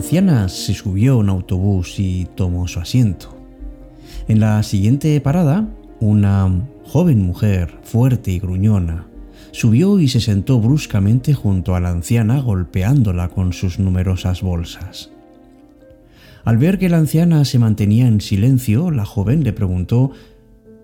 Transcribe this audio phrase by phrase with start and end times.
[0.00, 3.36] anciana se subió a un autobús y tomó su asiento.
[4.28, 5.68] En la siguiente parada,
[6.00, 6.50] una
[6.84, 9.06] joven mujer, fuerte y gruñona,
[9.52, 15.10] subió y se sentó bruscamente junto a la anciana golpeándola con sus numerosas bolsas.
[16.44, 20.12] Al ver que la anciana se mantenía en silencio, la joven le preguntó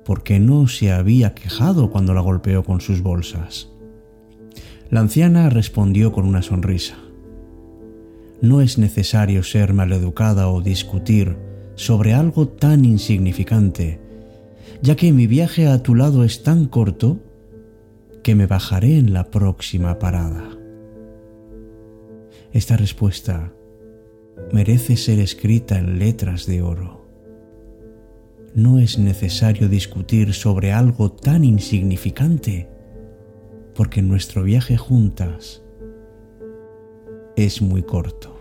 [0.05, 3.69] por qué no se había quejado cuando la golpeó con sus bolsas.
[4.91, 6.97] La anciana respondió con una sonrisa.
[8.41, 11.37] No es necesario ser maleducada o discutir
[11.75, 14.01] sobre algo tan insignificante,
[14.83, 17.19] ya que mi viaje a tu lado es tan corto
[18.23, 20.51] que me bajaré en la próxima parada.
[22.52, 23.52] Esta respuesta
[24.53, 27.07] merece ser escrita en letras de oro.
[28.55, 32.69] No es necesario discutir sobre algo tan insignificante,
[33.75, 35.63] porque nuestro viaje juntas
[37.37, 38.35] es muy corto.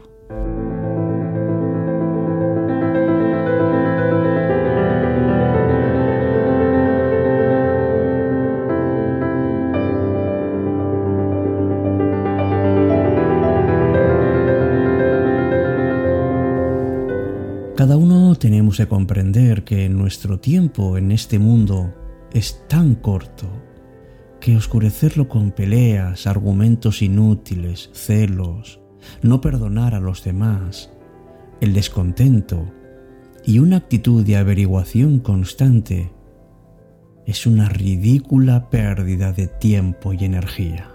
[20.06, 21.92] Nuestro tiempo en este mundo
[22.32, 23.48] es tan corto
[24.40, 28.80] que oscurecerlo con peleas, argumentos inútiles, celos,
[29.24, 30.92] no perdonar a los demás,
[31.60, 32.72] el descontento
[33.44, 36.12] y una actitud de averiguación constante
[37.26, 40.95] es una ridícula pérdida de tiempo y energía.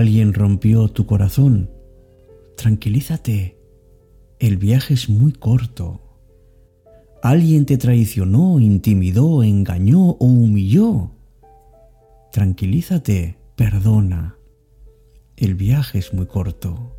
[0.00, 1.68] Alguien rompió tu corazón.
[2.56, 3.58] Tranquilízate.
[4.38, 6.00] El viaje es muy corto.
[7.22, 11.10] Alguien te traicionó, intimidó, engañó o humilló.
[12.32, 14.38] Tranquilízate, perdona.
[15.36, 16.96] El viaje es muy corto.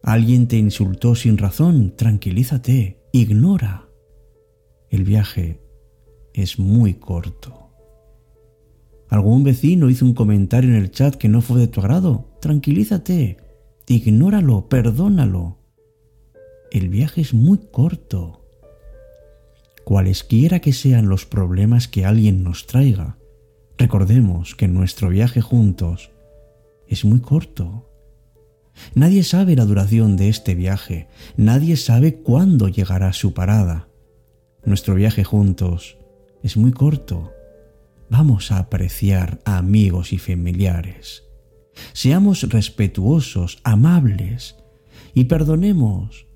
[0.00, 3.88] Alguien te insultó sin razón, tranquilízate, ignora.
[4.90, 5.60] El viaje
[6.34, 7.65] es muy corto.
[9.08, 12.26] Algún vecino hizo un comentario en el chat que no fue de tu agrado.
[12.40, 13.36] Tranquilízate,
[13.86, 15.58] ignóralo, perdónalo.
[16.72, 18.44] El viaje es muy corto.
[19.84, 23.18] Cualesquiera que sean los problemas que alguien nos traiga,
[23.78, 26.10] recordemos que nuestro viaje juntos
[26.88, 27.88] es muy corto.
[28.94, 31.06] Nadie sabe la duración de este viaje,
[31.36, 33.88] nadie sabe cuándo llegará su parada.
[34.64, 35.96] Nuestro viaje juntos
[36.42, 37.35] es muy corto
[38.08, 41.24] Vamos a apreciar a amigos y familiares.
[41.92, 44.56] Seamos respetuosos, amables
[45.14, 46.26] y perdonemos.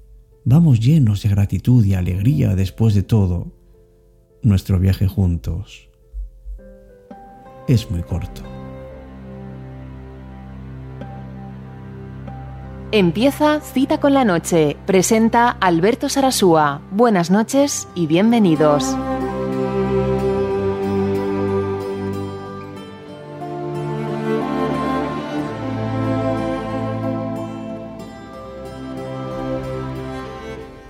[0.44, 3.52] Vamos llenos de gratitud y alegría después de todo.
[4.42, 5.90] Nuestro viaje juntos
[7.68, 8.42] es muy corto.
[12.92, 14.76] Empieza Cita con la Noche.
[14.86, 16.82] Presenta Alberto Sarasúa.
[16.90, 18.96] Buenas noches y bienvenidos.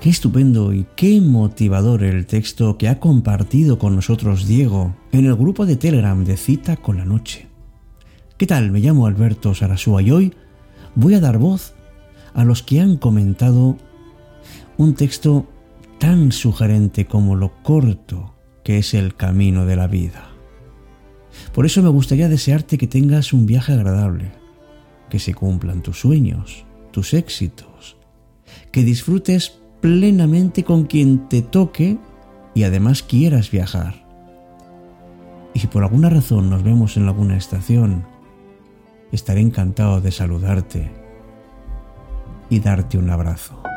[0.01, 5.37] Qué estupendo y qué motivador el texto que ha compartido con nosotros Diego en el
[5.37, 7.49] grupo de Telegram de Cita con la Noche.
[8.39, 8.71] ¿Qué tal?
[8.71, 10.33] Me llamo Alberto Sarasúa y hoy
[10.95, 11.75] voy a dar voz
[12.33, 13.77] a los que han comentado
[14.79, 15.47] un texto
[15.99, 20.31] tan sugerente como lo corto que es el camino de la vida.
[21.53, 24.33] Por eso me gustaría desearte que tengas un viaje agradable,
[25.11, 27.99] que se cumplan tus sueños, tus éxitos,
[28.73, 31.99] que disfrutes plenamente con quien te toque
[32.55, 33.95] y además quieras viajar.
[35.55, 38.05] Y si por alguna razón nos vemos en alguna estación,
[39.13, 40.91] estaré encantado de saludarte
[42.49, 43.70] y darte un abrazo.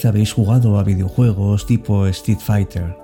[0.00, 2.96] Vez habéis jugado a videojuegos tipo Street Fighter,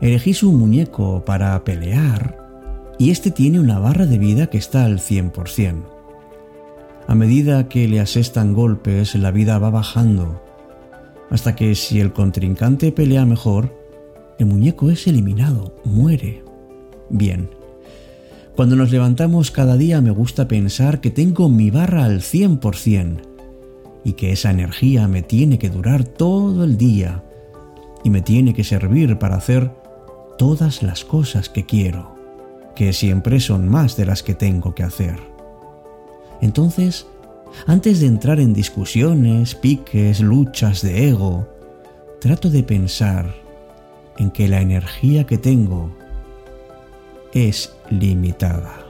[0.00, 2.38] elegís un muñeco para pelear
[2.98, 5.82] y este tiene una barra de vida que está al 100%.
[7.06, 10.42] A medida que le asestan golpes, la vida va bajando,
[11.28, 13.76] hasta que si el contrincante pelea mejor,
[14.38, 16.42] el muñeco es eliminado, muere.
[17.10, 17.50] Bien.
[18.56, 23.29] Cuando nos levantamos cada día me gusta pensar que tengo mi barra al 100%
[24.04, 27.22] y que esa energía me tiene que durar todo el día
[28.02, 29.70] y me tiene que servir para hacer
[30.38, 32.14] todas las cosas que quiero,
[32.74, 35.18] que siempre son más de las que tengo que hacer.
[36.40, 37.06] Entonces,
[37.66, 41.46] antes de entrar en discusiones, piques, luchas de ego,
[42.20, 43.34] trato de pensar
[44.16, 45.90] en que la energía que tengo
[47.32, 48.89] es limitada.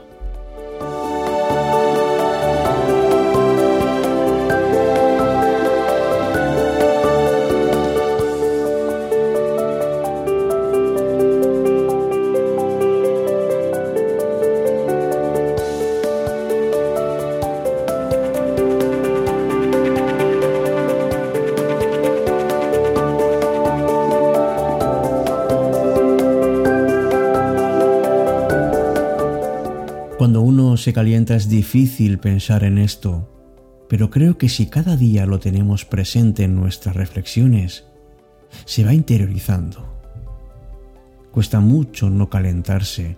[30.81, 33.29] Se calienta es difícil pensar en esto,
[33.87, 37.85] pero creo que si cada día lo tenemos presente en nuestras reflexiones,
[38.65, 39.87] se va interiorizando.
[41.31, 43.17] Cuesta mucho no calentarse.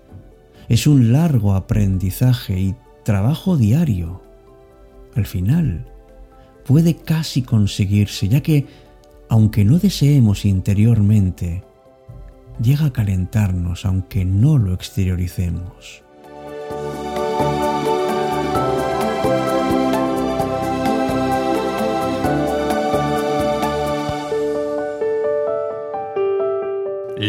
[0.70, 4.22] Es un largo aprendizaje y trabajo diario.
[5.16, 5.86] Al final,
[6.66, 8.68] puede casi conseguirse, ya que,
[9.30, 11.64] aunque no deseemos interiormente,
[12.62, 16.04] llega a calentarnos aunque no lo exterioricemos.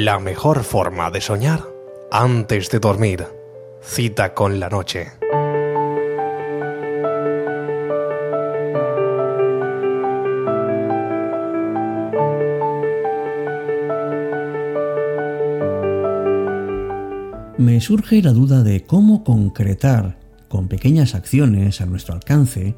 [0.04, 1.64] La mejor forma de soñar
[2.10, 3.26] antes de dormir.
[3.80, 5.12] Cita con la noche.
[17.80, 20.18] Surge la duda de cómo concretar
[20.48, 22.74] con pequeñas acciones a nuestro alcance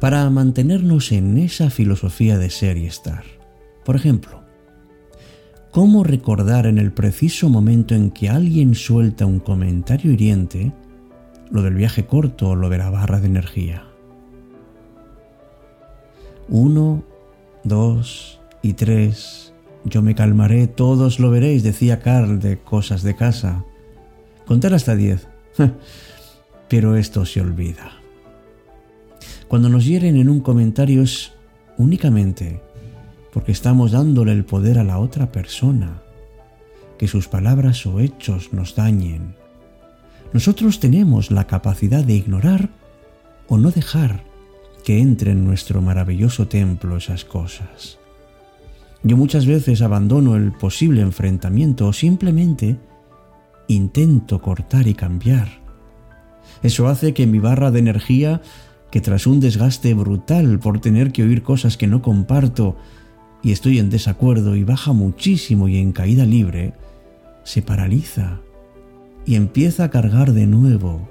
[0.00, 3.24] para mantenernos en esa filosofía de ser y estar.
[3.84, 4.38] Por ejemplo,
[5.70, 10.72] ¿Cómo recordar en el preciso momento en que alguien suelta un comentario hiriente
[11.50, 13.84] lo del viaje corto o lo de la barra de energía?
[16.48, 17.04] Uno,
[17.64, 19.52] dos y tres.
[19.84, 23.64] Yo me calmaré, todos lo veréis, decía Carl de Cosas de Casa.
[24.48, 25.28] Contar hasta diez.
[26.70, 27.92] Pero esto se olvida.
[29.46, 31.32] Cuando nos hieren en un comentario es
[31.76, 32.62] únicamente
[33.30, 36.02] porque estamos dándole el poder a la otra persona,
[36.98, 39.36] que sus palabras o hechos nos dañen.
[40.32, 42.70] Nosotros tenemos la capacidad de ignorar
[43.48, 44.24] o no dejar
[44.82, 47.98] que entre en nuestro maravilloso templo esas cosas.
[49.02, 52.78] Yo muchas veces abandono el posible enfrentamiento o simplemente
[53.68, 55.48] intento cortar y cambiar.
[56.62, 58.42] Eso hace que mi barra de energía,
[58.90, 62.76] que tras un desgaste brutal por tener que oír cosas que no comparto,
[63.42, 66.74] y estoy en desacuerdo y baja muchísimo y en caída libre,
[67.44, 68.40] se paraliza
[69.24, 71.08] y empieza a cargar de nuevo,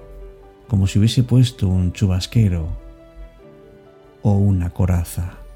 [0.67, 2.67] como si hubiese puesto un chubasquero
[4.21, 5.46] o una coraza.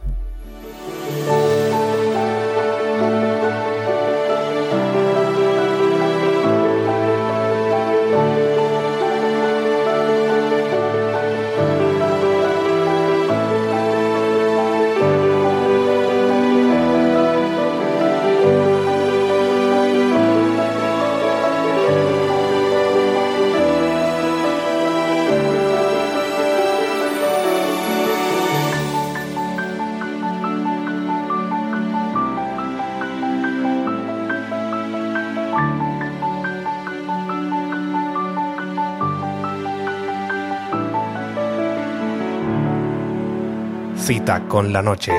[44.01, 45.11] Cita con la noche.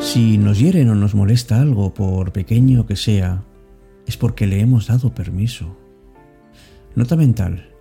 [0.00, 3.44] Si nos hieren o nos molesta algo, por pequeño que sea,
[4.04, 5.76] es porque le hemos dado permiso.
[6.96, 7.71] Nota mental.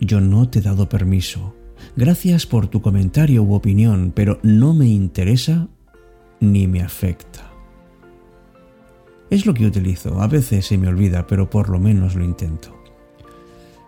[0.00, 1.54] Yo no te he dado permiso.
[1.96, 5.68] Gracias por tu comentario u opinión, pero no me interesa
[6.40, 7.50] ni me afecta.
[9.30, 10.20] Es lo que utilizo.
[10.20, 12.74] A veces se me olvida, pero por lo menos lo intento.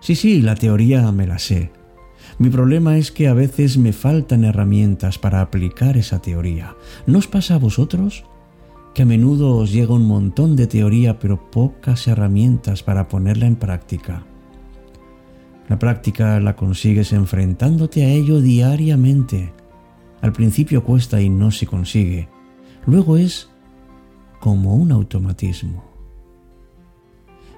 [0.00, 1.70] Sí, sí, la teoría me la sé.
[2.38, 6.76] Mi problema es que a veces me faltan herramientas para aplicar esa teoría.
[7.06, 8.24] ¿No os pasa a vosotros?
[8.94, 13.56] Que a menudo os llega un montón de teoría pero pocas herramientas para ponerla en
[13.56, 14.24] práctica.
[15.68, 19.52] La práctica la consigues enfrentándote a ello diariamente.
[20.22, 22.28] Al principio cuesta y no se consigue.
[22.86, 23.50] Luego es
[24.40, 25.84] como un automatismo.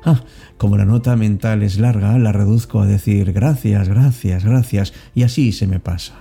[0.05, 0.25] Ah,
[0.57, 5.53] como la nota mental es larga, la reduzco a decir gracias, gracias, gracias, y así
[5.53, 6.15] se me pasa.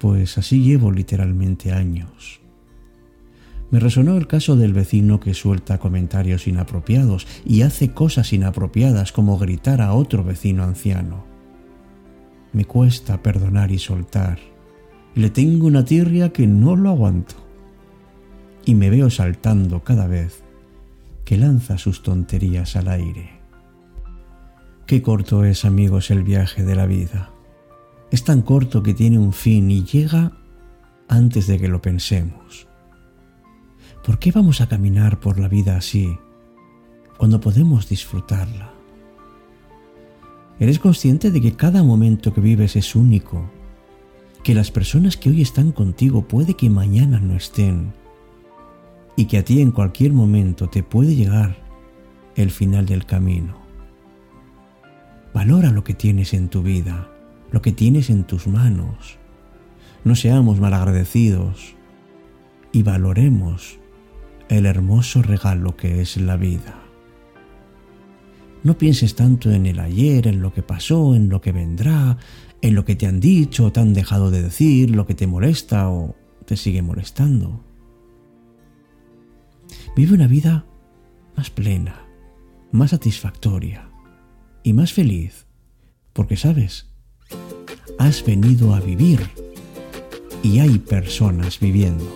[0.00, 2.40] Pues así llevo literalmente años.
[3.70, 9.38] Me resonó el caso del vecino que suelta comentarios inapropiados y hace cosas inapropiadas como
[9.38, 11.24] gritar a otro vecino anciano.
[12.52, 14.38] Me cuesta perdonar y soltar.
[15.14, 17.34] Le tengo una tirria que no lo aguanto
[18.64, 20.42] y me veo saltando cada vez
[21.24, 23.38] que lanza sus tonterías al aire.
[24.86, 27.30] Qué corto es, amigos, el viaje de la vida.
[28.10, 30.32] Es tan corto que tiene un fin y llega
[31.08, 32.67] antes de que lo pensemos.
[34.08, 36.18] ¿Por qué vamos a caminar por la vida así
[37.18, 38.72] cuando podemos disfrutarla?
[40.58, 43.50] ¿Eres consciente de que cada momento que vives es único?
[44.42, 47.92] Que las personas que hoy están contigo puede que mañana no estén
[49.14, 51.58] y que a ti en cualquier momento te puede llegar
[52.34, 53.58] el final del camino.
[55.34, 57.10] Valora lo que tienes en tu vida,
[57.50, 59.18] lo que tienes en tus manos.
[60.02, 61.74] No seamos malagradecidos
[62.72, 63.77] y valoremos
[64.48, 66.82] el hermoso regalo que es la vida.
[68.62, 72.18] No pienses tanto en el ayer, en lo que pasó, en lo que vendrá,
[72.60, 75.26] en lo que te han dicho o te han dejado de decir, lo que te
[75.26, 77.64] molesta o te sigue molestando.
[79.94, 80.66] Vive una vida
[81.36, 82.04] más plena,
[82.72, 83.90] más satisfactoria
[84.62, 85.46] y más feliz,
[86.12, 86.90] porque sabes,
[87.98, 89.20] has venido a vivir
[90.42, 92.14] y hay personas viviendo.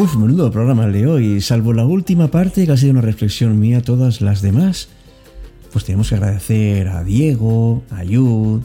[0.00, 1.42] Uf, menudo programa de hoy.
[1.42, 4.88] Salvo la última parte, que ha sido una reflexión mía, todas las demás,
[5.74, 8.62] pues tenemos que agradecer a Diego, a Yud,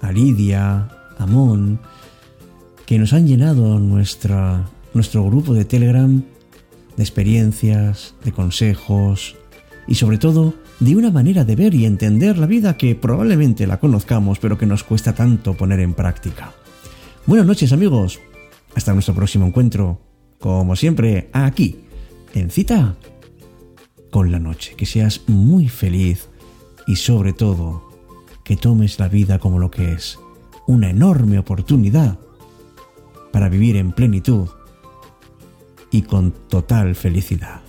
[0.00, 1.80] a Lidia, a Mon,
[2.86, 6.22] que nos han llenado nuestra, nuestro grupo de Telegram
[6.96, 9.34] de experiencias, de consejos
[9.88, 13.80] y sobre todo de una manera de ver y entender la vida que probablemente la
[13.80, 16.52] conozcamos pero que nos cuesta tanto poner en práctica.
[17.26, 18.20] Buenas noches amigos,
[18.76, 20.07] hasta nuestro próximo encuentro
[20.38, 21.80] como siempre, aquí,
[22.34, 22.96] en cita
[24.10, 24.74] con la noche.
[24.76, 26.28] Que seas muy feliz
[26.86, 27.88] y sobre todo
[28.44, 30.18] que tomes la vida como lo que es,
[30.66, 32.18] una enorme oportunidad
[33.32, 34.48] para vivir en plenitud
[35.90, 37.67] y con total felicidad.